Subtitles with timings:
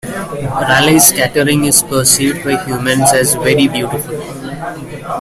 [0.59, 4.17] Raleigh scattering is perceived by humans as very beautiful.